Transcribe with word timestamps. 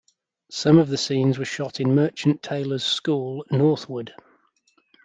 Some 0.49 0.79
of 0.79 0.89
the 0.89 0.97
scenes 0.97 1.37
were 1.37 1.45
shot 1.45 1.79
in 1.79 1.93
Merchant 1.93 2.41
Taylors 2.41 2.83
School, 2.83 3.45
Northwood. 3.51 4.15